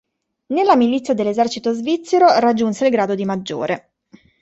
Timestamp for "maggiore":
3.23-3.91